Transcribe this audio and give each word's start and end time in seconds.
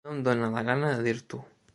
No 0.05 0.13
em 0.13 0.21
dona 0.27 0.47
la 0.55 0.63
gana 0.69 0.89
de 0.93 1.05
dir-t'ho. 1.09 1.43